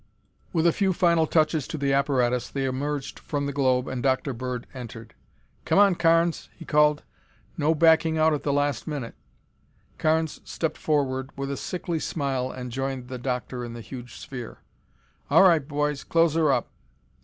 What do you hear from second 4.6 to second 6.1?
entered. "Come on,